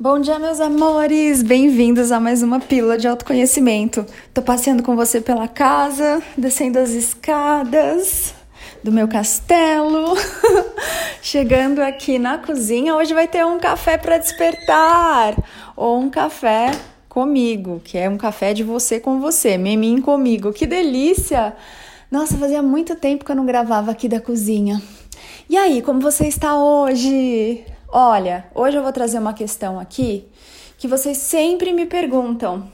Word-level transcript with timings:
Bom 0.00 0.20
dia, 0.20 0.38
meus 0.38 0.60
amores! 0.60 1.42
Bem-vindos 1.42 2.12
a 2.12 2.20
mais 2.20 2.40
uma 2.40 2.60
pílula 2.60 2.96
de 2.96 3.08
autoconhecimento. 3.08 4.06
Tô 4.32 4.40
passeando 4.40 4.80
com 4.80 4.94
você 4.94 5.20
pela 5.20 5.48
casa, 5.48 6.22
descendo 6.36 6.78
as 6.78 6.90
escadas 6.90 8.32
do 8.80 8.92
meu 8.92 9.08
castelo, 9.08 10.14
chegando 11.20 11.80
aqui 11.80 12.16
na 12.16 12.38
cozinha. 12.38 12.94
Hoje 12.94 13.12
vai 13.12 13.26
ter 13.26 13.44
um 13.44 13.58
café 13.58 13.98
para 13.98 14.18
despertar 14.18 15.34
ou 15.74 15.98
um 15.98 16.08
café 16.08 16.70
comigo, 17.08 17.82
que 17.84 17.98
é 17.98 18.08
um 18.08 18.16
café 18.16 18.54
de 18.54 18.62
você 18.62 19.00
com 19.00 19.18
você, 19.18 19.58
memim 19.58 20.00
comigo. 20.00 20.52
Que 20.52 20.64
delícia! 20.64 21.56
Nossa, 22.08 22.38
fazia 22.38 22.62
muito 22.62 22.94
tempo 22.94 23.24
que 23.24 23.32
eu 23.32 23.36
não 23.36 23.44
gravava 23.44 23.90
aqui 23.90 24.08
da 24.08 24.20
cozinha. 24.20 24.80
E 25.50 25.56
aí, 25.56 25.82
como 25.82 26.00
você 26.00 26.28
está 26.28 26.56
hoje? 26.56 27.64
Olha, 27.90 28.44
hoje 28.54 28.76
eu 28.76 28.82
vou 28.82 28.92
trazer 28.92 29.18
uma 29.18 29.32
questão 29.32 29.80
aqui 29.80 30.28
que 30.76 30.86
vocês 30.86 31.16
sempre 31.16 31.72
me 31.72 31.86
perguntam. 31.86 32.70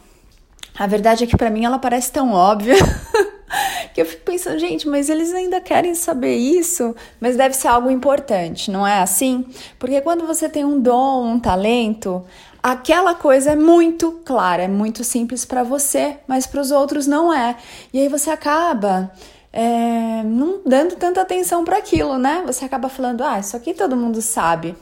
A 0.77 0.88
verdade 0.88 1.23
é 1.23 1.27
que 1.27 1.37
para 1.37 1.51
mim 1.51 1.65
ela 1.65 1.79
parece 1.79 2.11
tão 2.11 2.33
óbvia 2.33 2.75
que 3.95 4.01
eu 4.01 4.07
fico 4.07 4.24
pensando, 4.24 4.59
gente, 4.59 4.88
mas 4.88 5.09
eles 5.09 5.33
ainda 5.33 5.61
querem 5.61 5.95
saber 5.95 6.35
isso, 6.35 6.97
mas 7.21 7.37
deve 7.37 7.55
ser 7.55 7.69
algo 7.69 7.93
importante, 7.93 8.73
não 8.73 8.85
é 8.85 8.98
assim? 8.98 9.47
Porque 9.79 10.01
quando 10.01 10.27
você 10.27 10.48
tem 10.48 10.65
um 10.65 10.80
dom, 10.80 11.24
um 11.24 11.38
talento, 11.38 12.24
aquela 12.60 13.15
coisa 13.15 13.52
é 13.52 13.57
muito 13.57 14.21
clara, 14.24 14.65
é 14.65 14.69
muito 14.69 15.05
simples 15.05 15.45
para 15.45 15.62
você, 15.62 16.16
mas 16.27 16.45
para 16.45 16.60
os 16.60 16.73
outros 16.73 17.07
não 17.07 17.33
é. 17.33 17.55
E 17.93 18.01
aí 18.01 18.09
você 18.09 18.30
acaba 18.30 19.12
é, 19.52 20.24
não 20.24 20.60
dando 20.66 20.96
tanta 20.96 21.21
atenção 21.21 21.65
para 21.65 21.79
aquilo, 21.79 22.19
né? 22.19 22.43
Você 22.45 22.65
acaba 22.65 22.88
falando, 22.88 23.23
ah, 23.23 23.38
isso 23.38 23.57
aqui 23.57 23.73
todo 23.73 23.96
mundo 23.96 24.21
sabe. 24.21 24.74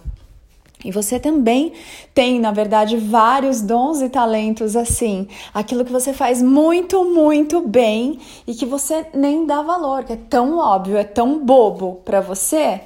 E 0.84 0.91
você 0.91 1.18
também 1.18 1.72
tem, 2.14 2.41
na 2.41 2.52
verdade, 2.52 2.96
vários 2.96 3.60
dons 3.60 4.02
e 4.02 4.09
talentos 4.09 4.77
assim, 4.77 5.28
aquilo 5.55 5.84
que 5.84 5.92
você 5.92 6.12
faz 6.12 6.42
muito, 6.42 7.05
muito 7.05 7.61
bem 7.61 8.19
e 8.47 8.55
que 8.55 8.66
você 8.66 9.06
nem 9.14 9.47
dá 9.47 9.62
valor, 9.62 10.05
que 10.05 10.12
é 10.12 10.16
tão 10.16 10.58
óbvio, 10.58 10.97
é 10.97 11.05
tão 11.05 11.44
bobo 11.44 12.00
para 12.05 12.20
você, 12.20 12.80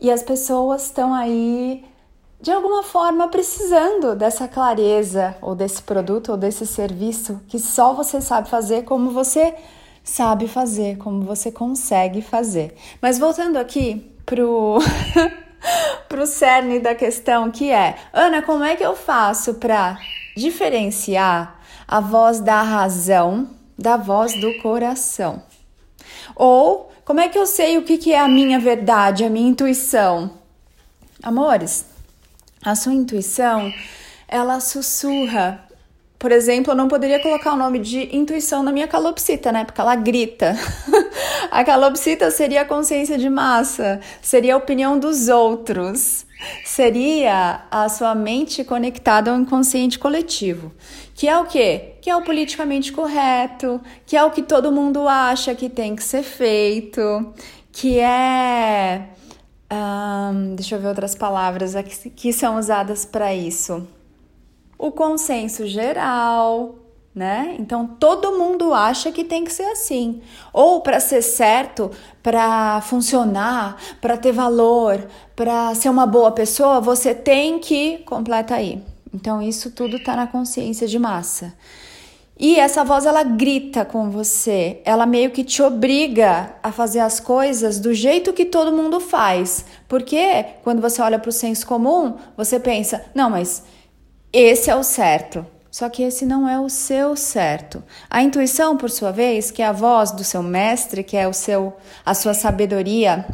e 0.00 0.10
as 0.10 0.22
pessoas 0.22 0.86
estão 0.86 1.14
aí 1.14 1.84
de 2.40 2.50
alguma 2.50 2.82
forma 2.82 3.28
precisando 3.28 4.16
dessa 4.16 4.48
clareza 4.48 5.36
ou 5.40 5.54
desse 5.54 5.80
produto 5.80 6.32
ou 6.32 6.36
desse 6.36 6.66
serviço 6.66 7.40
que 7.46 7.56
só 7.56 7.92
você 7.92 8.20
sabe 8.20 8.48
fazer 8.48 8.82
como 8.82 9.12
você 9.12 9.54
sabe 10.02 10.48
fazer, 10.48 10.98
como 10.98 11.22
você 11.22 11.52
consegue 11.52 12.20
fazer. 12.20 12.74
Mas 13.00 13.18
voltando 13.18 13.56
aqui 13.56 14.10
pro 14.26 14.78
para 16.08 16.22
o 16.22 16.26
cerne 16.26 16.78
da 16.80 16.94
questão, 16.94 17.50
que 17.50 17.70
é: 17.70 17.96
Ana, 18.12 18.42
como 18.42 18.64
é 18.64 18.76
que 18.76 18.84
eu 18.84 18.96
faço 18.96 19.54
para 19.54 19.98
diferenciar 20.36 21.60
a 21.86 22.00
voz 22.00 22.40
da 22.40 22.62
razão 22.62 23.50
da 23.78 23.96
voz 23.96 24.38
do 24.40 24.58
coração? 24.58 25.42
Ou 26.36 26.92
como 27.04 27.20
é 27.20 27.28
que 27.28 27.38
eu 27.38 27.46
sei 27.46 27.78
o 27.78 27.82
que, 27.82 27.98
que 27.98 28.12
é 28.12 28.20
a 28.20 28.28
minha 28.28 28.58
verdade, 28.58 29.24
a 29.24 29.30
minha 29.30 29.48
intuição? 29.48 30.30
Amores, 31.22 31.86
a 32.64 32.74
sua 32.74 32.92
intuição 32.92 33.72
ela 34.28 34.60
sussurra 34.60 35.66
por 36.22 36.30
exemplo, 36.30 36.70
eu 36.70 36.76
não 36.76 36.86
poderia 36.86 37.18
colocar 37.18 37.52
o 37.52 37.56
nome 37.56 37.80
de 37.80 38.16
intuição 38.16 38.62
na 38.62 38.70
minha 38.70 38.86
calopsita, 38.86 39.50
né? 39.50 39.64
Porque 39.64 39.80
ela 39.80 39.96
grita. 39.96 40.56
a 41.50 41.64
calopsita 41.64 42.30
seria 42.30 42.60
a 42.60 42.64
consciência 42.64 43.18
de 43.18 43.28
massa, 43.28 43.98
seria 44.22 44.54
a 44.54 44.56
opinião 44.56 45.00
dos 45.00 45.26
outros, 45.26 46.24
seria 46.64 47.62
a 47.68 47.88
sua 47.88 48.14
mente 48.14 48.62
conectada 48.62 49.32
ao 49.32 49.36
inconsciente 49.36 49.98
coletivo. 49.98 50.72
Que 51.12 51.26
é 51.26 51.36
o 51.36 51.44
quê? 51.44 51.94
Que 52.00 52.08
é 52.08 52.14
o 52.14 52.22
politicamente 52.22 52.92
correto, 52.92 53.80
que 54.06 54.16
é 54.16 54.22
o 54.22 54.30
que 54.30 54.42
todo 54.42 54.70
mundo 54.70 55.08
acha 55.08 55.56
que 55.56 55.68
tem 55.68 55.96
que 55.96 56.04
ser 56.04 56.22
feito, 56.22 57.34
que 57.72 57.98
é. 57.98 59.08
Um, 59.72 60.54
deixa 60.54 60.76
eu 60.76 60.80
ver 60.80 60.86
outras 60.86 61.16
palavras 61.16 61.74
que 62.14 62.32
são 62.32 62.58
usadas 62.58 63.04
para 63.04 63.34
isso 63.34 63.84
o 64.82 64.90
consenso 64.90 65.64
geral, 65.64 66.74
né? 67.14 67.54
Então 67.56 67.86
todo 67.86 68.36
mundo 68.36 68.74
acha 68.74 69.12
que 69.12 69.22
tem 69.22 69.44
que 69.44 69.52
ser 69.52 69.62
assim. 69.62 70.20
Ou 70.52 70.80
para 70.80 70.98
ser 70.98 71.22
certo, 71.22 71.88
para 72.20 72.80
funcionar, 72.80 73.76
para 74.00 74.16
ter 74.16 74.32
valor, 74.32 75.06
para 75.36 75.72
ser 75.76 75.88
uma 75.88 76.04
boa 76.04 76.32
pessoa, 76.32 76.80
você 76.80 77.14
tem 77.14 77.60
que 77.60 77.98
completa 77.98 78.56
aí. 78.56 78.82
Então 79.14 79.40
isso 79.40 79.70
tudo 79.70 79.98
está 79.98 80.16
na 80.16 80.26
consciência 80.26 80.88
de 80.88 80.98
massa. 80.98 81.54
E 82.36 82.58
essa 82.58 82.82
voz 82.82 83.06
ela 83.06 83.22
grita 83.22 83.84
com 83.84 84.10
você, 84.10 84.80
ela 84.84 85.06
meio 85.06 85.30
que 85.30 85.44
te 85.44 85.62
obriga 85.62 86.56
a 86.60 86.72
fazer 86.72 86.98
as 86.98 87.20
coisas 87.20 87.78
do 87.78 87.94
jeito 87.94 88.32
que 88.32 88.44
todo 88.44 88.76
mundo 88.76 88.98
faz. 88.98 89.64
Porque 89.86 90.44
quando 90.64 90.82
você 90.82 91.00
olha 91.00 91.20
para 91.20 91.28
o 91.28 91.32
senso 91.32 91.64
comum, 91.64 92.16
você 92.36 92.58
pensa: 92.58 93.04
não, 93.14 93.30
mas 93.30 93.62
esse 94.32 94.70
é 94.70 94.76
o 94.76 94.82
certo. 94.82 95.46
Só 95.70 95.88
que 95.88 96.02
esse 96.02 96.26
não 96.26 96.46
é 96.46 96.60
o 96.60 96.68
seu 96.68 97.16
certo. 97.16 97.82
A 98.10 98.22
intuição, 98.22 98.76
por 98.76 98.90
sua 98.90 99.10
vez, 99.10 99.50
que 99.50 99.62
é 99.62 99.66
a 99.66 99.72
voz 99.72 100.10
do 100.10 100.22
seu 100.22 100.42
mestre, 100.42 101.02
que 101.02 101.16
é 101.16 101.26
o 101.26 101.32
seu 101.32 101.74
a 102.04 102.12
sua 102.12 102.34
sabedoria, 102.34 103.26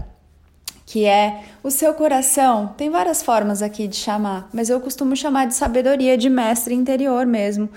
que 0.86 1.04
é 1.04 1.40
o 1.64 1.70
seu 1.70 1.92
coração. 1.94 2.74
Tem 2.76 2.90
várias 2.90 3.24
formas 3.24 3.60
aqui 3.60 3.88
de 3.88 3.96
chamar, 3.96 4.48
mas 4.52 4.70
eu 4.70 4.80
costumo 4.80 5.16
chamar 5.16 5.48
de 5.48 5.54
sabedoria 5.54 6.16
de 6.16 6.30
mestre 6.30 6.74
interior 6.74 7.26
mesmo, 7.26 7.68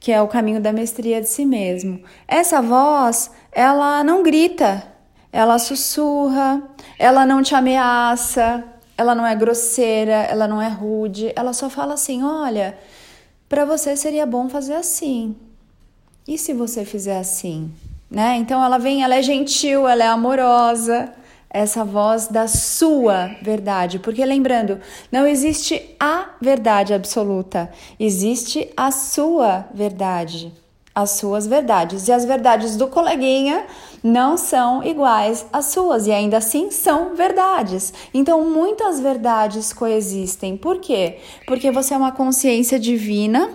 que 0.00 0.10
é 0.10 0.20
o 0.20 0.26
caminho 0.26 0.60
da 0.60 0.72
mestria 0.72 1.20
de 1.20 1.28
si 1.28 1.46
mesmo. 1.46 2.02
Essa 2.26 2.60
voz, 2.60 3.30
ela 3.52 4.02
não 4.02 4.24
grita, 4.24 4.82
ela 5.32 5.56
sussurra, 5.60 6.60
ela 6.98 7.24
não 7.24 7.44
te 7.44 7.54
ameaça, 7.54 8.64
ela 9.00 9.14
não 9.14 9.26
é 9.26 9.34
grosseira, 9.34 10.12
ela 10.12 10.46
não 10.46 10.60
é 10.60 10.68
rude, 10.68 11.32
ela 11.34 11.54
só 11.54 11.70
fala 11.70 11.94
assim: 11.94 12.22
olha, 12.22 12.76
para 13.48 13.64
você 13.64 13.96
seria 13.96 14.26
bom 14.26 14.46
fazer 14.46 14.74
assim. 14.74 15.34
E 16.28 16.36
se 16.36 16.52
você 16.52 16.84
fizer 16.84 17.18
assim? 17.18 17.72
Né? 18.10 18.36
Então 18.36 18.62
ela 18.62 18.76
vem, 18.76 19.02
ela 19.02 19.14
é 19.14 19.22
gentil, 19.22 19.88
ela 19.88 20.04
é 20.04 20.06
amorosa, 20.06 21.14
essa 21.48 21.82
voz 21.82 22.28
da 22.28 22.46
sua 22.46 23.28
verdade. 23.40 23.98
Porque 23.98 24.22
lembrando, 24.22 24.78
não 25.10 25.26
existe 25.26 25.96
a 25.98 26.34
verdade 26.38 26.92
absoluta, 26.92 27.70
existe 27.98 28.70
a 28.76 28.90
sua 28.90 29.64
verdade 29.72 30.52
as 31.00 31.10
suas 31.10 31.46
verdades. 31.46 32.08
E 32.08 32.12
as 32.12 32.24
verdades 32.24 32.76
do 32.76 32.86
coleguinha 32.88 33.66
não 34.02 34.36
são 34.36 34.82
iguais 34.82 35.46
às 35.52 35.66
suas, 35.66 36.06
e 36.06 36.12
ainda 36.12 36.38
assim 36.38 36.70
são 36.70 37.14
verdades. 37.14 37.92
Então, 38.14 38.48
muitas 38.48 39.00
verdades 39.00 39.72
coexistem. 39.72 40.56
Por 40.56 40.78
quê? 40.78 41.18
Porque 41.46 41.70
você 41.70 41.94
é 41.94 41.96
uma 41.96 42.12
consciência 42.12 42.78
divina 42.78 43.50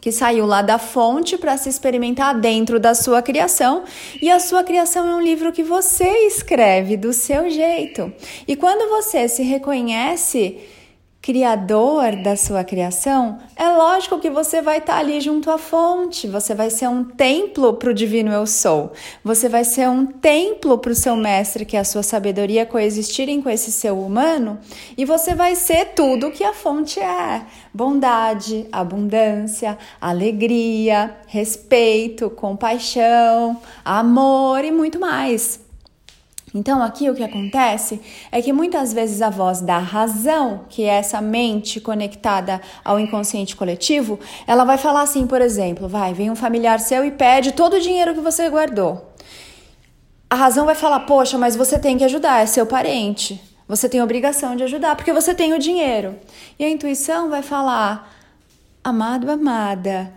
que 0.00 0.12
saiu 0.12 0.46
lá 0.46 0.62
da 0.62 0.78
fonte 0.78 1.36
para 1.36 1.56
se 1.56 1.68
experimentar 1.68 2.38
dentro 2.38 2.78
da 2.78 2.94
sua 2.94 3.20
criação, 3.20 3.82
e 4.22 4.30
a 4.30 4.38
sua 4.38 4.62
criação 4.62 5.08
é 5.08 5.14
um 5.16 5.20
livro 5.20 5.52
que 5.52 5.62
você 5.62 6.08
escreve 6.26 6.96
do 6.96 7.12
seu 7.12 7.50
jeito. 7.50 8.12
E 8.46 8.54
quando 8.54 8.88
você 8.88 9.28
se 9.28 9.42
reconhece 9.42 10.58
criador 11.28 12.16
da 12.16 12.36
sua 12.36 12.64
criação, 12.64 13.36
é 13.54 13.68
lógico 13.68 14.18
que 14.18 14.30
você 14.30 14.62
vai 14.62 14.78
estar 14.78 14.94
tá 14.94 14.98
ali 14.98 15.20
junto 15.20 15.50
à 15.50 15.58
fonte, 15.58 16.26
você 16.26 16.54
vai 16.54 16.70
ser 16.70 16.88
um 16.88 17.04
templo 17.04 17.74
para 17.74 17.90
o 17.90 17.92
divino 17.92 18.32
eu 18.32 18.46
sou, 18.46 18.92
você 19.22 19.46
vai 19.46 19.62
ser 19.62 19.90
um 19.90 20.06
templo 20.06 20.78
para 20.78 20.90
o 20.90 20.94
seu 20.94 21.14
mestre, 21.14 21.66
que 21.66 21.76
é 21.76 21.80
a 21.80 21.84
sua 21.84 22.02
sabedoria, 22.02 22.64
coexistirem 22.64 23.42
com 23.42 23.50
esse 23.50 23.70
seu 23.70 24.00
humano, 24.00 24.58
e 24.96 25.04
você 25.04 25.34
vai 25.34 25.54
ser 25.54 25.92
tudo 25.94 26.30
que 26.30 26.42
a 26.42 26.54
fonte 26.54 26.98
é: 26.98 27.42
bondade, 27.74 28.66
abundância, 28.72 29.76
alegria, 30.00 31.14
respeito, 31.26 32.30
compaixão, 32.30 33.60
amor 33.84 34.64
e 34.64 34.72
muito 34.72 34.98
mais. 34.98 35.67
Então, 36.54 36.82
aqui 36.82 37.10
o 37.10 37.14
que 37.14 37.22
acontece 37.22 38.00
é 38.32 38.40
que 38.40 38.52
muitas 38.52 38.92
vezes 38.92 39.20
a 39.20 39.28
voz 39.28 39.60
da 39.60 39.78
razão, 39.78 40.64
que 40.68 40.82
é 40.82 40.94
essa 40.94 41.20
mente 41.20 41.80
conectada 41.80 42.60
ao 42.84 42.98
inconsciente 42.98 43.54
coletivo, 43.54 44.18
ela 44.46 44.64
vai 44.64 44.78
falar 44.78 45.02
assim, 45.02 45.26
por 45.26 45.42
exemplo, 45.42 45.88
vai, 45.88 46.14
vem 46.14 46.30
um 46.30 46.36
familiar 46.36 46.80
seu 46.80 47.04
e 47.04 47.10
pede 47.10 47.52
todo 47.52 47.74
o 47.74 47.80
dinheiro 47.80 48.14
que 48.14 48.20
você 48.20 48.48
guardou. 48.48 49.12
A 50.30 50.36
razão 50.36 50.66
vai 50.66 50.74
falar: 50.74 51.00
"Poxa, 51.00 51.38
mas 51.38 51.56
você 51.56 51.78
tem 51.78 51.96
que 51.96 52.04
ajudar, 52.04 52.42
é 52.42 52.46
seu 52.46 52.66
parente. 52.66 53.40
Você 53.66 53.88
tem 53.88 54.02
obrigação 54.02 54.56
de 54.56 54.62
ajudar 54.62 54.96
porque 54.96 55.12
você 55.12 55.34
tem 55.34 55.52
o 55.54 55.58
dinheiro". 55.58 56.16
E 56.58 56.64
a 56.64 56.70
intuição 56.70 57.30
vai 57.30 57.42
falar: 57.42 58.14
"Amado, 58.84 59.30
amada, 59.30 60.12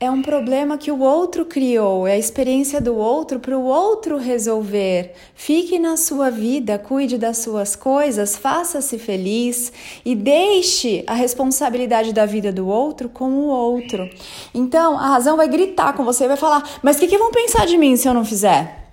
é 0.00 0.08
um 0.08 0.22
problema 0.22 0.78
que 0.78 0.92
o 0.92 1.00
outro 1.00 1.44
criou, 1.44 2.06
é 2.06 2.12
a 2.12 2.18
experiência 2.18 2.80
do 2.80 2.94
outro 2.94 3.40
para 3.40 3.58
o 3.58 3.64
outro 3.64 4.16
resolver. 4.16 5.12
Fique 5.34 5.76
na 5.76 5.96
sua 5.96 6.30
vida, 6.30 6.78
cuide 6.78 7.18
das 7.18 7.38
suas 7.38 7.74
coisas, 7.74 8.36
faça-se 8.36 8.96
feliz 8.96 9.72
e 10.04 10.14
deixe 10.14 11.02
a 11.04 11.14
responsabilidade 11.14 12.12
da 12.12 12.26
vida 12.26 12.52
do 12.52 12.68
outro 12.68 13.08
com 13.08 13.28
o 13.28 13.46
outro. 13.48 14.08
Então, 14.54 14.96
a 14.96 15.08
razão 15.08 15.36
vai 15.36 15.48
gritar 15.48 15.92
com 15.94 16.04
você, 16.04 16.28
vai 16.28 16.36
falar: 16.36 16.62
Mas 16.80 16.96
o 16.96 17.00
que, 17.00 17.08
que 17.08 17.18
vão 17.18 17.32
pensar 17.32 17.66
de 17.66 17.76
mim 17.76 17.96
se 17.96 18.06
eu 18.06 18.14
não 18.14 18.24
fizer? 18.24 18.87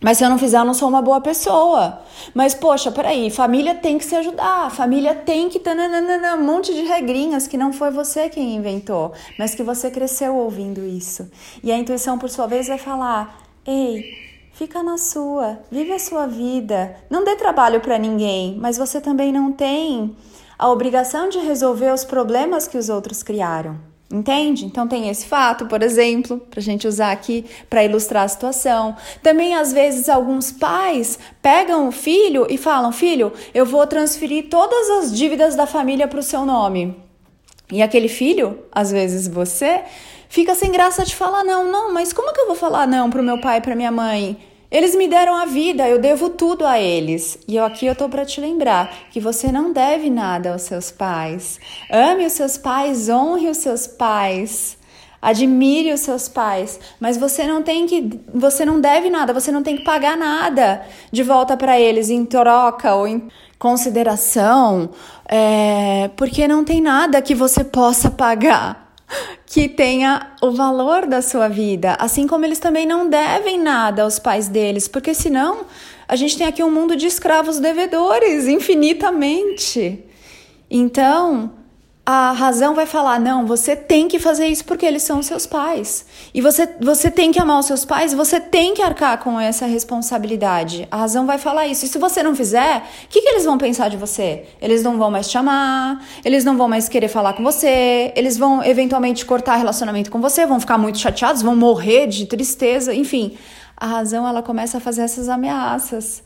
Mas 0.00 0.18
se 0.18 0.24
eu 0.24 0.28
não 0.28 0.38
fizer, 0.38 0.58
eu 0.58 0.64
não 0.64 0.74
sou 0.74 0.88
uma 0.88 1.00
boa 1.00 1.20
pessoa. 1.20 2.00
Mas, 2.34 2.54
poxa, 2.54 2.90
peraí, 2.90 3.30
família 3.30 3.74
tem 3.74 3.96
que 3.96 4.04
se 4.04 4.14
ajudar, 4.14 4.70
família 4.70 5.14
tem 5.14 5.48
que. 5.48 5.58
Tananana, 5.58 6.34
um 6.34 6.44
monte 6.44 6.74
de 6.74 6.82
regrinhas 6.82 7.46
que 7.46 7.56
não 7.56 7.72
foi 7.72 7.90
você 7.90 8.28
quem 8.28 8.54
inventou, 8.54 9.12
mas 9.38 9.54
que 9.54 9.62
você 9.62 9.90
cresceu 9.90 10.36
ouvindo 10.36 10.84
isso. 10.84 11.30
E 11.62 11.72
a 11.72 11.78
intuição, 11.78 12.18
por 12.18 12.28
sua 12.28 12.46
vez, 12.46 12.68
vai 12.68 12.78
falar: 12.78 13.40
ei, 13.66 14.04
fica 14.52 14.82
na 14.82 14.98
sua, 14.98 15.60
vive 15.70 15.92
a 15.92 15.98
sua 15.98 16.26
vida, 16.26 16.96
não 17.08 17.24
dê 17.24 17.34
trabalho 17.36 17.80
para 17.80 17.98
ninguém, 17.98 18.56
mas 18.58 18.76
você 18.76 19.00
também 19.00 19.32
não 19.32 19.50
tem 19.50 20.14
a 20.58 20.70
obrigação 20.70 21.28
de 21.28 21.38
resolver 21.38 21.92
os 21.92 22.04
problemas 22.04 22.68
que 22.68 22.78
os 22.78 22.88
outros 22.88 23.22
criaram. 23.22 23.95
Entende? 24.08 24.64
Então 24.64 24.86
tem 24.86 25.08
esse 25.08 25.26
fato, 25.26 25.66
por 25.66 25.82
exemplo, 25.82 26.38
para 26.38 26.60
a 26.60 26.62
gente 26.62 26.86
usar 26.86 27.10
aqui 27.10 27.44
para 27.68 27.84
ilustrar 27.84 28.22
a 28.22 28.28
situação. 28.28 28.96
Também 29.20 29.54
às 29.54 29.72
vezes 29.72 30.08
alguns 30.08 30.52
pais 30.52 31.18
pegam 31.42 31.88
o 31.88 31.92
filho 31.92 32.46
e 32.48 32.56
falam: 32.56 32.92
Filho, 32.92 33.32
eu 33.52 33.66
vou 33.66 33.84
transferir 33.84 34.48
todas 34.48 34.90
as 34.90 35.16
dívidas 35.16 35.56
da 35.56 35.66
família 35.66 36.06
para 36.06 36.20
o 36.20 36.22
seu 36.22 36.46
nome. 36.46 36.96
E 37.70 37.82
aquele 37.82 38.08
filho, 38.08 38.60
às 38.70 38.92
vezes 38.92 39.26
você, 39.26 39.82
fica 40.28 40.54
sem 40.54 40.70
graça 40.70 41.04
de 41.04 41.16
falar 41.16 41.42
não, 41.42 41.68
não, 41.70 41.92
mas 41.92 42.12
como 42.12 42.32
que 42.32 42.40
eu 42.40 42.46
vou 42.46 42.54
falar 42.54 42.86
não 42.86 43.10
para 43.10 43.20
o 43.20 43.24
meu 43.24 43.40
pai 43.40 43.58
e 43.58 43.60
para 43.60 43.74
minha 43.74 43.90
mãe? 43.90 44.36
Eles 44.76 44.94
me 44.94 45.08
deram 45.08 45.34
a 45.34 45.46
vida, 45.46 45.88
eu 45.88 45.98
devo 45.98 46.28
tudo 46.28 46.66
a 46.66 46.78
eles. 46.78 47.38
E 47.48 47.56
eu 47.56 47.64
aqui 47.64 47.86
eu 47.86 47.96
tô 47.96 48.10
para 48.10 48.26
te 48.26 48.42
lembrar 48.42 48.94
que 49.10 49.18
você 49.18 49.50
não 49.50 49.72
deve 49.72 50.10
nada 50.10 50.52
aos 50.52 50.62
seus 50.62 50.90
pais. 50.90 51.58
Ame 51.90 52.26
os 52.26 52.34
seus 52.34 52.58
pais, 52.58 53.08
honre 53.08 53.48
os 53.48 53.56
seus 53.56 53.86
pais. 53.86 54.76
Admire 55.22 55.94
os 55.94 56.00
seus 56.00 56.28
pais, 56.28 56.78
mas 57.00 57.16
você 57.16 57.46
não 57.46 57.62
tem 57.62 57.86
que, 57.86 58.20
você 58.34 58.66
não 58.66 58.78
deve 58.78 59.08
nada, 59.08 59.32
você 59.32 59.50
não 59.50 59.62
tem 59.62 59.78
que 59.78 59.82
pagar 59.82 60.14
nada 60.14 60.82
de 61.10 61.22
volta 61.22 61.56
para 61.56 61.80
eles 61.80 62.10
em 62.10 62.26
troca 62.26 62.94
ou 62.94 63.08
em 63.08 63.28
consideração, 63.58 64.90
é, 65.26 66.10
porque 66.16 66.46
não 66.46 66.62
tem 66.62 66.82
nada 66.82 67.22
que 67.22 67.34
você 67.34 67.64
possa 67.64 68.10
pagar 68.10 68.85
que 69.56 69.70
tenha 69.70 70.32
o 70.42 70.50
valor 70.50 71.06
da 71.06 71.22
sua 71.22 71.48
vida, 71.48 71.96
assim 71.98 72.26
como 72.26 72.44
eles 72.44 72.58
também 72.58 72.84
não 72.84 73.08
devem 73.08 73.58
nada 73.58 74.02
aos 74.02 74.18
pais 74.18 74.48
deles, 74.48 74.86
porque 74.86 75.14
senão 75.14 75.64
a 76.06 76.14
gente 76.14 76.36
tem 76.36 76.46
aqui 76.46 76.62
um 76.62 76.70
mundo 76.70 76.94
de 76.94 77.06
escravos 77.06 77.58
devedores 77.58 78.46
infinitamente. 78.46 80.04
Então, 80.70 81.52
a 82.08 82.30
razão 82.30 82.72
vai 82.72 82.86
falar: 82.86 83.18
não, 83.18 83.44
você 83.44 83.74
tem 83.74 84.06
que 84.06 84.20
fazer 84.20 84.46
isso 84.46 84.64
porque 84.64 84.86
eles 84.86 85.02
são 85.02 85.20
seus 85.24 85.44
pais. 85.44 86.06
E 86.32 86.40
você, 86.40 86.68
você 86.80 87.10
tem 87.10 87.32
que 87.32 87.40
amar 87.40 87.58
os 87.58 87.66
seus 87.66 87.84
pais, 87.84 88.14
você 88.14 88.38
tem 88.38 88.74
que 88.74 88.80
arcar 88.80 89.18
com 89.18 89.40
essa 89.40 89.66
responsabilidade. 89.66 90.86
A 90.88 90.98
razão 90.98 91.26
vai 91.26 91.36
falar 91.36 91.66
isso. 91.66 91.84
E 91.84 91.88
se 91.88 91.98
você 91.98 92.22
não 92.22 92.36
fizer, 92.36 92.84
o 93.04 93.08
que, 93.08 93.20
que 93.20 93.28
eles 93.28 93.44
vão 93.44 93.58
pensar 93.58 93.88
de 93.88 93.96
você? 93.96 94.44
Eles 94.62 94.84
não 94.84 94.96
vão 94.96 95.10
mais 95.10 95.28
te 95.28 95.36
amar, 95.36 96.00
eles 96.24 96.44
não 96.44 96.56
vão 96.56 96.68
mais 96.68 96.88
querer 96.88 97.08
falar 97.08 97.32
com 97.32 97.42
você, 97.42 98.12
eles 98.14 98.38
vão 98.38 98.62
eventualmente 98.62 99.26
cortar 99.26 99.56
relacionamento 99.56 100.08
com 100.08 100.20
você, 100.20 100.46
vão 100.46 100.60
ficar 100.60 100.78
muito 100.78 100.98
chateados, 100.98 101.42
vão 101.42 101.56
morrer 101.56 102.06
de 102.06 102.24
tristeza, 102.26 102.94
enfim. 102.94 103.36
A 103.76 103.86
razão 103.86 104.26
ela 104.28 104.42
começa 104.42 104.78
a 104.78 104.80
fazer 104.80 105.02
essas 105.02 105.28
ameaças. 105.28 106.22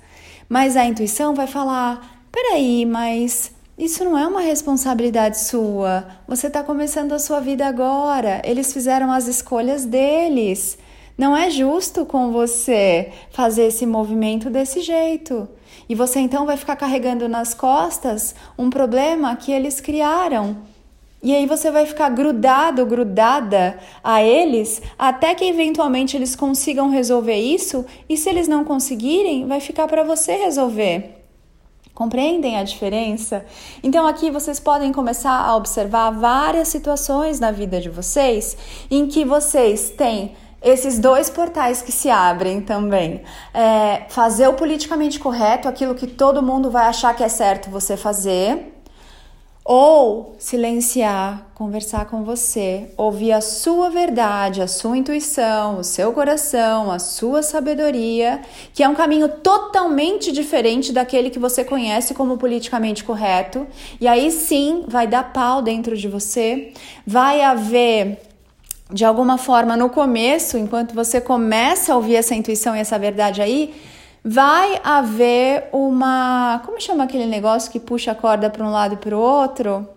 Mas 0.46 0.76
a 0.76 0.84
intuição 0.84 1.34
vai 1.34 1.46
falar: 1.46 2.20
peraí, 2.30 2.84
mas 2.84 3.50
isso 3.80 4.04
não 4.04 4.18
é 4.18 4.26
uma 4.26 4.42
responsabilidade 4.42 5.40
sua. 5.40 6.06
Você 6.28 6.48
está 6.48 6.62
começando 6.62 7.12
a 7.12 7.18
sua 7.18 7.40
vida 7.40 7.66
agora. 7.66 8.42
Eles 8.44 8.74
fizeram 8.74 9.10
as 9.10 9.26
escolhas 9.26 9.86
deles. 9.86 10.76
Não 11.16 11.34
é 11.34 11.48
justo 11.48 12.04
com 12.04 12.30
você 12.30 13.10
fazer 13.30 13.68
esse 13.68 13.86
movimento 13.86 14.50
desse 14.50 14.82
jeito. 14.82 15.48
E 15.88 15.94
você 15.94 16.20
então 16.20 16.44
vai 16.44 16.58
ficar 16.58 16.76
carregando 16.76 17.26
nas 17.26 17.54
costas 17.54 18.34
um 18.58 18.68
problema 18.68 19.34
que 19.34 19.50
eles 19.50 19.80
criaram. 19.80 20.58
E 21.22 21.34
aí 21.34 21.46
você 21.46 21.70
vai 21.70 21.86
ficar 21.86 22.10
grudado, 22.10 22.84
grudada 22.84 23.78
a 24.04 24.22
eles, 24.22 24.82
até 24.98 25.34
que 25.34 25.46
eventualmente 25.46 26.18
eles 26.18 26.36
consigam 26.36 26.90
resolver 26.90 27.36
isso, 27.36 27.84
e 28.08 28.16
se 28.16 28.28
eles 28.28 28.46
não 28.46 28.62
conseguirem, 28.62 29.46
vai 29.46 29.60
ficar 29.60 29.86
para 29.86 30.02
você 30.02 30.36
resolver. 30.36 31.19
Compreendem 32.00 32.56
a 32.56 32.62
diferença? 32.62 33.44
Então, 33.82 34.06
aqui 34.06 34.30
vocês 34.30 34.58
podem 34.58 34.90
começar 34.90 35.38
a 35.38 35.54
observar 35.54 36.10
várias 36.10 36.68
situações 36.68 37.38
na 37.38 37.50
vida 37.50 37.78
de 37.78 37.90
vocês 37.90 38.56
em 38.90 39.06
que 39.06 39.22
vocês 39.22 39.90
têm 39.90 40.34
esses 40.62 40.98
dois 40.98 41.28
portais 41.28 41.82
que 41.82 41.92
se 41.92 42.08
abrem 42.08 42.62
também. 42.62 43.20
É, 43.52 44.06
fazer 44.08 44.48
o 44.48 44.54
politicamente 44.54 45.20
correto, 45.20 45.68
aquilo 45.68 45.94
que 45.94 46.06
todo 46.06 46.42
mundo 46.42 46.70
vai 46.70 46.86
achar 46.86 47.14
que 47.14 47.22
é 47.22 47.28
certo 47.28 47.68
você 47.68 47.98
fazer, 47.98 48.79
ou 49.72 50.34
silenciar, 50.36 51.46
conversar 51.54 52.06
com 52.06 52.24
você, 52.24 52.90
ouvir 52.96 53.30
a 53.30 53.40
sua 53.40 53.88
verdade, 53.88 54.60
a 54.60 54.66
sua 54.66 54.98
intuição, 54.98 55.78
o 55.78 55.84
seu 55.84 56.12
coração, 56.12 56.90
a 56.90 56.98
sua 56.98 57.40
sabedoria, 57.40 58.40
que 58.74 58.82
é 58.82 58.88
um 58.88 58.96
caminho 58.96 59.28
totalmente 59.28 60.32
diferente 60.32 60.92
daquele 60.92 61.30
que 61.30 61.38
você 61.38 61.62
conhece 61.62 62.14
como 62.14 62.36
politicamente 62.36 63.04
correto. 63.04 63.64
E 64.00 64.08
aí 64.08 64.32
sim 64.32 64.86
vai 64.88 65.06
dar 65.06 65.32
pau 65.32 65.62
dentro 65.62 65.96
de 65.96 66.08
você, 66.08 66.72
vai 67.06 67.40
haver 67.40 68.18
de 68.92 69.04
alguma 69.04 69.38
forma 69.38 69.76
no 69.76 69.88
começo, 69.88 70.58
enquanto 70.58 70.96
você 70.96 71.20
começa 71.20 71.92
a 71.92 71.96
ouvir 71.96 72.16
essa 72.16 72.34
intuição 72.34 72.74
e 72.74 72.80
essa 72.80 72.98
verdade 72.98 73.40
aí, 73.40 73.72
vai 74.24 74.80
haver 74.84 75.68
uma. 75.72 76.62
Como 76.64 76.80
chama 76.80 77.04
aquele 77.04 77.26
negócio 77.26 77.70
que 77.70 77.80
puxa 77.80 78.12
a 78.12 78.14
corda 78.14 78.50
para 78.50 78.64
um 78.64 78.70
lado 78.70 78.94
e 78.94 78.96
para 78.96 79.16
o 79.16 79.20
outro? 79.20 79.88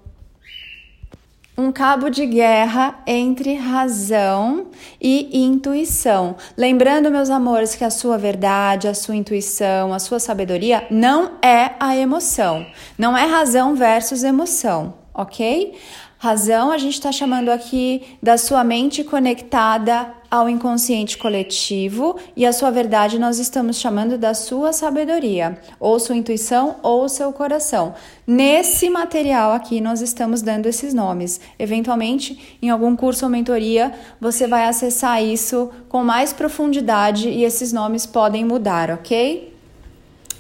Um 1.56 1.72
cabo 1.72 2.10
de 2.10 2.26
guerra 2.26 3.00
entre 3.06 3.54
razão 3.54 4.68
e 5.00 5.38
intuição. 5.38 6.36
Lembrando, 6.58 7.12
meus 7.12 7.30
amores, 7.30 7.76
que 7.76 7.84
a 7.84 7.92
sua 7.92 8.18
verdade, 8.18 8.88
a 8.88 8.94
sua 8.96 9.16
intuição, 9.16 9.94
a 9.94 10.00
sua 10.00 10.20
sabedoria 10.20 10.88
não 10.90 11.34
é 11.44 11.74
a 11.80 11.96
emoção. 11.96 12.66
Não 12.98 13.16
é 13.16 13.28
razão 13.28 13.76
versus 13.76 14.24
emoção, 14.24 14.96
ok? 15.14 15.78
Razão 16.24 16.72
a 16.72 16.78
gente 16.78 16.94
está 16.94 17.12
chamando 17.12 17.50
aqui 17.50 18.02
da 18.24 18.38
sua 18.38 18.64
mente 18.64 19.04
conectada 19.04 20.14
ao 20.32 20.48
inconsciente 20.48 21.18
coletivo 21.18 22.18
e 22.34 22.46
a 22.46 22.54
sua 22.54 22.72
verdade 22.72 23.20
nós 23.20 23.40
estamos 23.40 23.76
chamando 23.76 24.18
da 24.18 24.34
sua 24.34 24.72
sabedoria, 24.72 25.60
ou 25.82 26.00
sua 26.00 26.16
intuição 26.16 26.78
ou 26.82 27.10
seu 27.10 27.34
coração. 27.34 27.94
Nesse 28.26 28.90
material 28.90 29.52
aqui 29.52 29.82
nós 29.82 30.00
estamos 30.00 30.42
dando 30.42 30.66
esses 30.66 30.94
nomes. 30.94 31.42
Eventualmente, 31.60 32.58
em 32.62 32.70
algum 32.70 32.96
curso 32.96 33.26
ou 33.26 33.30
mentoria, 33.30 33.92
você 34.18 34.48
vai 34.48 34.64
acessar 34.64 35.22
isso 35.22 35.72
com 35.90 36.06
mais 36.06 36.32
profundidade 36.32 37.28
e 37.28 37.44
esses 37.44 37.74
nomes 37.74 38.06
podem 38.06 38.46
mudar, 38.46 38.92
ok? 38.92 39.54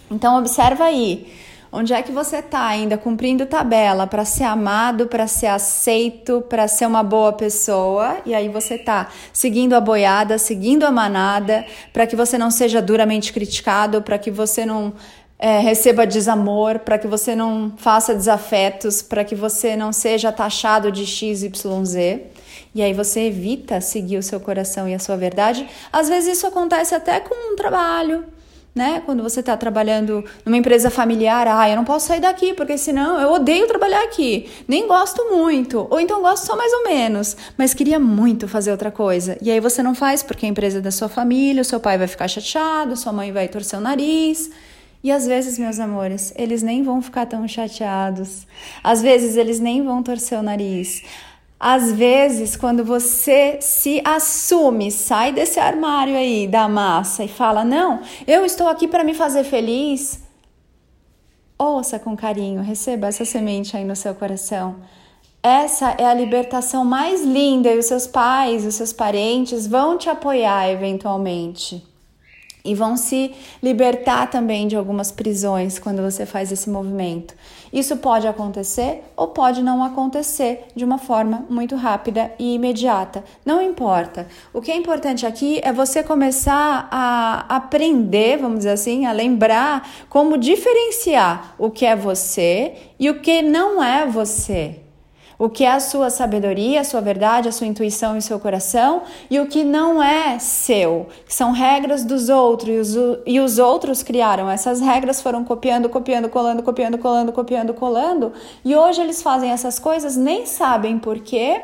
Então 0.09 0.39
observa 0.39 0.85
aí. 0.85 1.27
Onde 1.75 1.91
é 1.91 2.03
que 2.03 2.11
você 2.11 2.37
está 2.37 2.67
ainda 2.67 2.99
cumprindo 2.99 3.47
tabela 3.47 4.05
para 4.05 4.23
ser 4.23 4.43
amado, 4.43 5.07
para 5.07 5.25
ser 5.25 5.47
aceito, 5.47 6.39
para 6.47 6.67
ser 6.67 6.85
uma 6.85 7.01
boa 7.01 7.33
pessoa? 7.33 8.17
E 8.27 8.35
aí 8.35 8.47
você 8.47 8.75
está 8.75 9.09
seguindo 9.33 9.73
a 9.73 9.81
boiada, 9.81 10.37
seguindo 10.37 10.83
a 10.83 10.91
manada, 10.91 11.65
para 11.91 12.05
que 12.05 12.15
você 12.15 12.37
não 12.37 12.51
seja 12.51 12.79
duramente 12.79 13.33
criticado, 13.33 14.03
para 14.03 14.19
que 14.19 14.29
você 14.29 14.67
não 14.67 14.93
é, 15.39 15.57
receba 15.57 16.05
desamor, 16.05 16.77
para 16.77 16.99
que 16.99 17.07
você 17.07 17.35
não 17.35 17.73
faça 17.75 18.13
desafetos, 18.13 19.01
para 19.01 19.23
que 19.23 19.33
você 19.33 19.75
não 19.75 19.91
seja 19.91 20.31
taxado 20.31 20.91
de 20.91 21.07
XYZ. 21.07 21.95
E 22.75 22.83
aí 22.83 22.93
você 22.93 23.21
evita 23.21 23.81
seguir 23.81 24.17
o 24.17 24.23
seu 24.23 24.39
coração 24.39 24.87
e 24.87 24.93
a 24.93 24.99
sua 24.99 25.17
verdade. 25.17 25.67
Às 25.91 26.07
vezes 26.07 26.37
isso 26.37 26.45
acontece 26.45 26.93
até 26.93 27.19
com 27.19 27.51
um 27.51 27.55
trabalho, 27.55 28.25
né? 28.75 29.01
Quando 29.05 29.21
você 29.21 29.39
está 29.39 29.55
trabalhando 29.55 30.23
numa 30.45 30.57
empresa 30.57 30.89
familiar, 30.89 31.47
ah, 31.47 31.69
eu 31.69 31.75
não 31.75 31.83
posso 31.83 32.07
sair 32.07 32.19
daqui 32.19 32.53
porque 32.53 32.77
senão 32.77 33.19
eu 33.19 33.31
odeio 33.31 33.67
trabalhar 33.67 34.03
aqui, 34.03 34.49
nem 34.67 34.87
gosto 34.87 35.23
muito, 35.29 35.87
ou 35.89 35.99
então 35.99 36.21
gosto 36.21 36.45
só 36.45 36.55
mais 36.55 36.73
ou 36.73 36.83
menos, 36.83 37.37
mas 37.57 37.73
queria 37.73 37.99
muito 37.99 38.47
fazer 38.47 38.71
outra 38.71 38.89
coisa. 38.89 39.37
E 39.41 39.51
aí 39.51 39.59
você 39.59 39.83
não 39.83 39.93
faz 39.93 40.23
porque 40.23 40.45
a 40.45 40.49
empresa 40.49 40.79
é 40.79 40.81
da 40.81 40.91
sua 40.91 41.07
família, 41.07 41.61
o 41.61 41.65
seu 41.65 41.79
pai 41.79 41.97
vai 41.97 42.07
ficar 42.07 42.27
chateado, 42.27 42.97
sua 42.97 43.13
mãe 43.13 43.31
vai 43.31 43.47
torcer 43.47 43.77
o 43.77 43.81
nariz. 43.81 44.49
E 45.03 45.11
às 45.11 45.27
vezes, 45.27 45.59
meus 45.59 45.79
amores, 45.81 46.33
eles 46.37 46.63
nem 46.63 46.81
vão 46.81 47.01
ficar 47.01 47.25
tão 47.25 47.45
chateados. 47.45 48.47
Às 48.81 49.01
vezes 49.01 49.35
eles 49.35 49.59
nem 49.59 49.83
vão 49.83 50.01
torcer 50.01 50.39
o 50.39 50.41
nariz. 50.41 51.03
Às 51.65 51.93
vezes, 51.93 52.57
quando 52.57 52.83
você 52.83 53.57
se 53.61 54.01
assume, 54.03 54.91
sai 54.91 55.31
desse 55.31 55.61
armário 55.61 56.17
aí 56.17 56.45
da 56.45 56.67
massa 56.67 57.23
e 57.23 57.29
fala: 57.29 57.63
Não, 57.63 58.01
eu 58.27 58.45
estou 58.45 58.67
aqui 58.67 58.85
para 58.85 59.01
me 59.01 59.13
fazer 59.13 59.45
feliz. 59.45 60.21
Ouça 61.57 61.97
com 61.97 62.17
carinho, 62.17 62.61
receba 62.61 63.07
essa 63.07 63.23
semente 63.23 63.77
aí 63.77 63.85
no 63.85 63.95
seu 63.95 64.13
coração. 64.13 64.75
Essa 65.41 65.91
é 65.97 66.03
a 66.03 66.13
libertação 66.13 66.83
mais 66.83 67.23
linda 67.23 67.71
e 67.71 67.79
os 67.79 67.85
seus 67.85 68.07
pais, 68.07 68.65
os 68.65 68.75
seus 68.75 68.91
parentes 68.91 69.65
vão 69.65 69.97
te 69.97 70.09
apoiar 70.09 70.69
eventualmente. 70.69 71.81
E 72.65 72.75
vão 72.75 72.97
se 72.97 73.33
libertar 73.61 74.29
também 74.29 74.67
de 74.67 74.75
algumas 74.75 75.13
prisões 75.13 75.79
quando 75.79 76.01
você 76.01 76.25
faz 76.25 76.51
esse 76.51 76.69
movimento. 76.69 77.33
Isso 77.73 77.97
pode 77.97 78.27
acontecer 78.27 79.03
ou 79.17 79.29
pode 79.29 79.63
não 79.63 79.83
acontecer 79.83 80.65
de 80.75 80.85
uma 80.85 80.99
forma 80.99 81.43
muito 81.49 81.75
rápida 81.75 82.31
e 82.37 82.53
imediata. 82.53 83.23
Não 83.43 83.59
importa. 83.59 84.27
O 84.53 84.61
que 84.61 84.71
é 84.71 84.75
importante 84.75 85.25
aqui 85.25 85.59
é 85.63 85.73
você 85.73 86.03
começar 86.03 86.87
a 86.91 87.45
aprender, 87.55 88.37
vamos 88.37 88.59
dizer 88.59 88.71
assim, 88.71 89.07
a 89.07 89.11
lembrar 89.11 89.89
como 90.07 90.37
diferenciar 90.37 91.55
o 91.57 91.71
que 91.71 91.83
é 91.83 91.95
você 91.95 92.75
e 92.99 93.09
o 93.09 93.19
que 93.19 93.41
não 93.41 93.83
é 93.83 94.05
você 94.05 94.82
o 95.43 95.49
que 95.49 95.65
é 95.65 95.71
a 95.73 95.79
sua 95.81 96.09
sabedoria, 96.09 96.79
a 96.79 96.83
sua 96.85 97.01
verdade, 97.01 97.49
a 97.49 97.51
sua 97.51 97.67
intuição 97.67 98.15
e 98.15 98.19
o 98.19 98.21
seu 98.21 98.39
coração, 98.39 99.01
e 99.29 99.41
o 99.41 99.45
que 99.45 99.61
não 99.61 100.01
é 100.01 100.39
seu, 100.39 101.07
que 101.27 101.33
são 101.33 101.51
regras 101.51 102.05
dos 102.05 102.29
outros, 102.29 102.95
e 103.25 103.41
os 103.41 103.59
outros 103.59 104.01
criaram. 104.01 104.49
Essas 104.49 104.79
regras 104.79 105.21
foram 105.21 105.43
copiando, 105.43 105.89
copiando, 105.89 106.29
colando, 106.29 106.63
copiando, 106.63 106.97
colando, 106.97 107.33
copiando, 107.33 107.73
colando, 107.73 108.31
e 108.63 108.73
hoje 108.73 109.01
eles 109.01 109.21
fazem 109.21 109.51
essas 109.51 109.77
coisas, 109.77 110.15
nem 110.15 110.45
sabem 110.45 110.97
por 110.97 111.19
quê, 111.19 111.59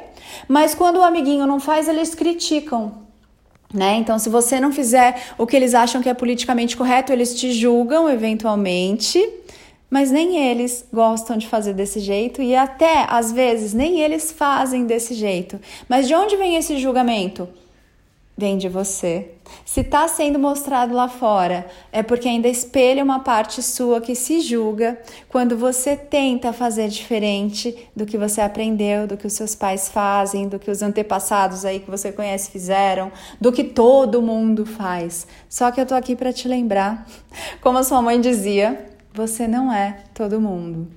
mas 0.46 0.76
quando 0.76 0.98
o 0.98 1.02
amiguinho 1.02 1.48
não 1.48 1.62
faz, 1.62 1.88
eles 1.88 2.14
criticam. 2.14 2.92
Né? 3.74 3.96
Então, 3.96 4.20
se 4.20 4.30
você 4.30 4.60
não 4.60 4.74
fizer 4.74 5.22
o 5.38 5.48
que 5.48 5.56
eles 5.56 5.74
acham 5.74 6.02
que 6.02 6.10
é 6.10 6.14
politicamente 6.14 6.76
correto, 6.76 7.14
eles 7.14 7.34
te 7.34 7.54
julgam 7.54 8.10
eventualmente 8.10 9.26
mas 9.90 10.12
nem 10.12 10.38
eles 10.38 10.86
gostam 10.94 11.38
de 11.38 11.48
fazer 11.48 11.74
desse 11.74 12.00
jeito 12.00 12.42
e 12.42 12.56
até 12.56 13.06
às 13.10 13.32
vezes 13.32 13.74
nem 13.74 14.02
eles 14.02 14.32
fazem 14.32 14.86
desse 14.86 15.14
jeito. 15.14 15.60
Mas 15.88 16.08
de 16.08 16.14
onde 16.14 16.36
vem 16.36 16.56
esse 16.56 16.78
julgamento? 16.78 17.50
Vem 18.38 18.58
de 18.58 18.70
você. 18.70 19.32
Se 19.66 19.82
está 19.82 20.08
sendo 20.08 20.40
mostrado 20.40 20.94
lá 20.94 21.10
fora, 21.10 21.68
é 21.92 22.02
porque 22.02 22.30
ainda 22.30 22.48
espelha 22.48 23.04
uma 23.04 23.20
parte 23.20 23.62
sua 23.62 24.00
que 24.00 24.16
se 24.16 24.40
julga 24.40 24.98
quando 25.28 25.58
você 25.58 25.98
tenta 25.98 26.54
fazer 26.54 26.88
diferente 26.88 27.76
do 27.94 28.06
que 28.06 28.18
você 28.18 28.40
aprendeu, 28.40 29.06
do 29.06 29.18
que 29.18 29.28
os 29.28 29.34
seus 29.34 29.56
pais 29.56 29.90
fazem, 29.90 30.48
do 30.48 30.58
que 30.58 30.72
os 30.72 30.82
antepassados 30.82 31.66
aí 31.66 31.82
que 31.82 31.92
você 31.92 32.14
conhece 32.14 32.50
fizeram, 32.50 33.12
do 33.42 33.52
que 33.52 33.64
todo 33.64 34.22
mundo 34.22 34.66
faz. 34.66 35.28
Só 35.50 35.70
que 35.70 35.82
eu 35.82 35.86
tô 35.86 35.96
aqui 35.96 36.16
para 36.16 36.32
te 36.32 36.48
lembrar, 36.48 37.06
como 37.60 37.78
a 37.78 37.84
sua 37.84 38.02
mãe 38.02 38.22
dizia, 38.22 38.89
você 39.20 39.48
não 39.48 39.72
é 39.72 39.98
todo 40.14 40.40
mundo. 40.40 40.88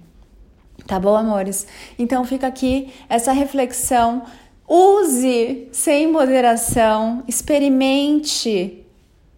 Tá 0.87 0.99
bom, 0.99 1.17
amores? 1.17 1.67
Então 1.99 2.25
fica 2.25 2.47
aqui 2.47 2.93
essa 3.09 3.33
reflexão. 3.33 4.23
Use 4.69 5.69
sem 5.73 6.11
moderação, 6.11 7.25
experimente 7.27 8.87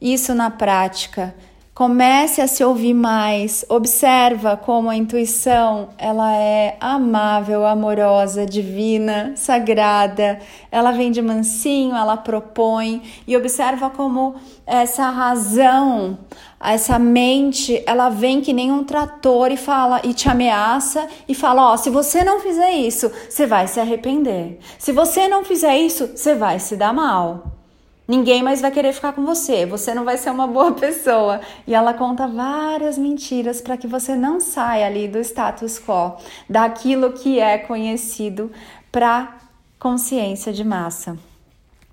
isso 0.01 0.35
na 0.35 0.51
prática. 0.51 1.35
Comece 1.75 2.41
a 2.41 2.47
se 2.47 2.63
ouvir 2.63 2.95
mais, 2.95 3.65
observa 3.69 4.57
como 4.57 4.89
a 4.89 4.95
intuição, 4.95 5.89
ela 5.99 6.33
é 6.33 6.77
amável, 6.81 7.67
amorosa, 7.67 8.47
divina, 8.47 9.33
sagrada. 9.35 10.39
Ela 10.71 10.93
vem 10.93 11.11
de 11.11 11.21
mansinho, 11.21 11.97
ela 11.97 12.17
propõe 12.17 13.03
e 13.27 13.37
observa 13.37 13.91
como 13.91 14.37
essa 14.65 15.11
razão, 15.11 16.17
essa 16.61 16.97
mente, 16.97 17.83
ela 17.89 18.09
vem 18.09 18.41
que 18.41 18.53
nem 18.53 18.71
um 18.71 18.85
trator 18.85 19.51
e 19.51 19.57
fala 19.57 20.01
e 20.05 20.15
te 20.15 20.29
ameaça 20.29 21.09
e 21.29 21.35
fala, 21.35 21.71
ó, 21.71 21.75
oh, 21.75 21.77
se 21.77 21.91
você 21.91 22.23
não 22.23 22.39
fizer 22.39 22.71
isso, 22.71 23.11
você 23.29 23.49
vai 23.49 23.67
se 23.67 23.81
arrepender. 23.81 24.61
Se 24.79 24.93
você 24.93 25.27
não 25.27 25.45
fizer 25.45 25.77
isso, 25.77 26.13
você 26.15 26.37
vai 26.37 26.61
se 26.61 26.77
dar 26.77 26.95
mal. 26.95 27.54
Ninguém 28.07 28.43
mais 28.43 28.61
vai 28.61 28.71
querer 28.71 28.93
ficar 28.93 29.15
com 29.15 29.25
você, 29.25 29.65
você 29.65 29.95
não 29.95 30.05
vai 30.05 30.19
ser 30.19 30.31
uma 30.31 30.47
boa 30.47 30.73
pessoa. 30.77 31.41
E 31.67 31.75
ela 31.75 31.95
conta 31.95 32.29
várias 32.29 32.99
mentiras 32.99 33.61
para 33.61 33.77
que 33.77 33.87
você 33.87 34.15
não 34.15 34.41
saia 34.41 34.87
ali 34.87 35.09
do 35.09 35.19
status 35.21 35.79
quo, 35.79 36.17
daquilo 36.49 37.13
que 37.13 37.41
é 37.41 37.57
conhecido 37.57 38.53
para 38.93 39.37
consciência 39.79 40.53
de 40.53 40.65
massa. 40.65 41.17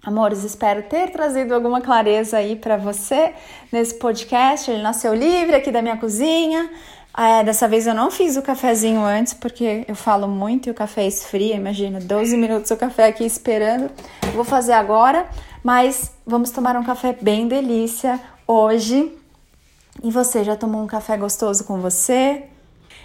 Amores, 0.04 0.44
espero 0.44 0.82
ter 0.84 1.12
trazido 1.12 1.54
alguma 1.54 1.80
clareza 1.80 2.38
aí 2.38 2.56
para 2.56 2.76
você 2.76 3.34
nesse 3.72 3.94
podcast. 4.00 4.70
Ele 4.70 4.82
nasceu 4.82 5.14
livre 5.14 5.56
aqui 5.56 5.72
da 5.72 5.82
minha 5.82 5.96
cozinha. 5.96 6.70
É, 7.16 7.44
dessa 7.44 7.68
vez 7.68 7.86
eu 7.86 7.94
não 7.94 8.10
fiz 8.10 8.36
o 8.36 8.42
cafezinho 8.42 9.02
antes, 9.02 9.34
porque 9.34 9.86
eu 9.88 9.96
falo 9.96 10.28
muito 10.28 10.68
e 10.68 10.72
o 10.72 10.74
café 10.74 11.06
esfria. 11.06 11.56
Imagina, 11.56 12.00
12 12.00 12.36
minutos 12.36 12.72
o 12.72 12.78
café 12.78 13.06
aqui 13.06 13.24
esperando. 13.24 13.92
Vou 14.34 14.44
fazer 14.44 14.74
agora. 14.74 15.28
Mas 15.64 16.12
vamos 16.26 16.52
tomar 16.52 16.76
um 16.76 16.84
café 16.84 17.16
bem 17.20 17.48
delícia 17.48 18.20
hoje. 18.48 19.18
E 20.04 20.10
você 20.10 20.44
já 20.44 20.56
tomou 20.56 20.82
um 20.82 20.88
café 20.88 21.18
gostoso 21.18 21.64
com 21.64 21.80
você? 21.80 22.46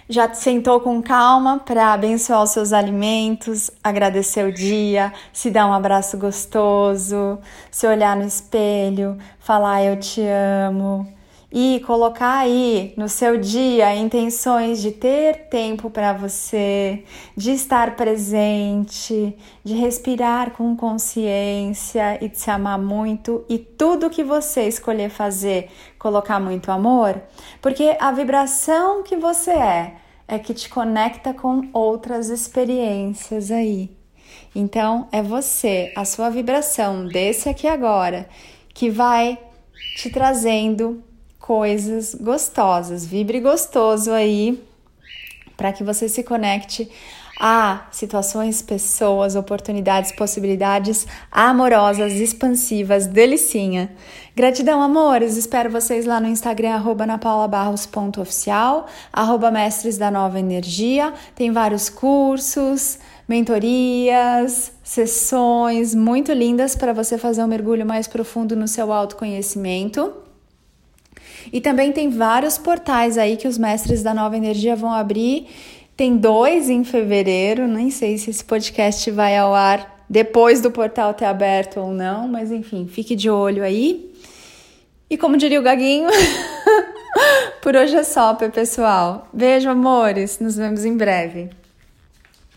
Já 0.09 0.33
sentou 0.33 0.79
com 0.79 1.01
calma 1.01 1.59
para 1.59 1.91
abençoar 1.91 2.41
os 2.41 2.51
seus 2.51 2.71
alimentos, 2.71 3.69
agradecer 3.83 4.47
o 4.47 4.53
dia, 4.53 5.11
se 5.33 5.51
dar 5.51 5.67
um 5.67 5.73
abraço 5.73 6.17
gostoso, 6.17 7.37
se 7.69 7.85
olhar 7.85 8.15
no 8.15 8.25
espelho, 8.25 9.17
falar 9.37 9.83
eu 9.83 9.99
te 9.99 10.21
amo, 10.21 11.05
e 11.51 11.79
colocar 11.85 12.39
aí 12.39 12.93
no 12.97 13.07
seu 13.07 13.37
dia 13.37 13.95
intenções 13.95 14.81
de 14.81 14.91
ter 14.91 15.47
tempo 15.49 15.89
para 15.89 16.11
você, 16.11 17.03
de 17.35 17.51
estar 17.51 17.95
presente, 17.95 19.35
de 19.63 19.73
respirar 19.73 20.51
com 20.51 20.75
consciência 20.75 22.17
e 22.23 22.27
de 22.27 22.37
se 22.37 22.51
amar 22.51 22.77
muito 22.77 23.45
e 23.47 23.57
tudo 23.57 24.09
que 24.09 24.23
você 24.23 24.67
escolher 24.67 25.09
fazer, 25.09 25.69
colocar 25.97 26.39
muito 26.39 26.69
amor, 26.69 27.21
porque 27.61 27.95
a 27.99 28.11
vibração 28.11 29.03
que 29.03 29.15
você 29.15 29.51
é 29.51 29.95
é 30.27 30.37
que 30.37 30.53
te 30.53 30.67
conecta 30.67 31.33
com 31.33 31.69
outras 31.71 32.29
experiências 32.29 33.49
aí. 33.49 33.95
Então, 34.53 35.07
é 35.11 35.21
você, 35.21 35.93
a 35.95 36.03
sua 36.03 36.29
vibração 36.29 37.07
desse 37.07 37.47
aqui 37.47 37.65
agora, 37.65 38.27
que 38.73 38.89
vai 38.89 39.39
te 39.95 40.09
trazendo 40.09 41.01
coisas 41.47 42.13
gostosas. 42.13 43.05
Vibre 43.05 43.39
gostoso 43.39 44.11
aí 44.11 44.61
para 45.55 45.71
que 45.71 45.81
você 45.81 46.09
se 46.09 46.21
conecte 46.21 46.91
a 47.39 47.87
situações, 47.89 48.61
pessoas, 48.61 49.33
oportunidades, 49.35 50.11
possibilidades 50.11 51.07
amorosas, 51.31 52.13
expansivas, 52.13 53.07
delicinha. 53.07 53.89
Gratidão, 54.35 54.81
amores. 54.81 55.37
Espero 55.37 55.69
vocês 55.69 56.05
lá 56.05 56.19
no 56.19 56.27
Instagram, 56.27 56.73
arroba 56.73 57.05
napaulabarros.oficial, 57.05 58.87
arroba 59.13 59.49
mestres 59.49 59.97
da 59.97 60.11
nova 60.11 60.37
energia. 60.39 61.13
Tem 61.33 61.49
vários 61.49 61.89
cursos, 61.89 62.99
mentorias, 63.25 64.73
sessões 64.83 65.95
muito 65.95 66.33
lindas 66.33 66.75
para 66.75 66.91
você 66.91 67.17
fazer 67.17 67.41
um 67.41 67.47
mergulho 67.47 67.85
mais 67.85 68.05
profundo 68.05 68.53
no 68.53 68.67
seu 68.67 68.91
autoconhecimento. 68.91 70.26
E 71.51 71.61
também 71.61 71.91
tem 71.91 72.09
vários 72.09 72.57
portais 72.57 73.17
aí 73.17 73.37
que 73.37 73.47
os 73.47 73.57
mestres 73.57 74.03
da 74.03 74.13
nova 74.13 74.37
energia 74.37 74.75
vão 74.75 74.91
abrir. 74.91 75.47
Tem 75.95 76.15
dois 76.17 76.69
em 76.69 76.83
fevereiro, 76.83 77.67
nem 77.67 77.89
sei 77.89 78.17
se 78.17 78.29
esse 78.29 78.43
podcast 78.43 79.09
vai 79.11 79.37
ao 79.37 79.53
ar 79.53 80.05
depois 80.09 80.61
do 80.61 80.71
portal 80.71 81.13
ter 81.13 81.25
aberto 81.25 81.79
ou 81.79 81.91
não, 81.91 82.27
mas 82.27 82.51
enfim, 82.51 82.87
fique 82.87 83.15
de 83.15 83.29
olho 83.29 83.63
aí. 83.63 84.13
E 85.09 85.17
como 85.17 85.37
diria 85.37 85.59
o 85.59 85.63
Gaguinho, 85.63 86.09
por 87.61 87.75
hoje 87.75 87.95
é 87.95 88.03
só, 88.03 88.33
pessoal. 88.33 89.27
Beijo, 89.33 89.69
amores. 89.69 90.39
Nos 90.39 90.55
vemos 90.55 90.85
em 90.85 90.95
breve. 90.95 91.49